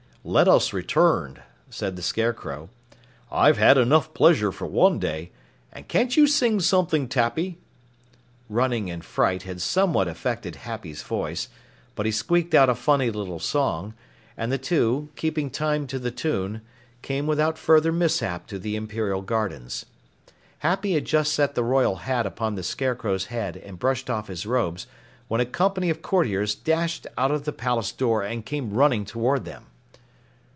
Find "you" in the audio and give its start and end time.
6.15-6.27